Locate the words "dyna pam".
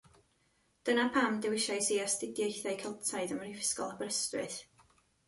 0.87-1.35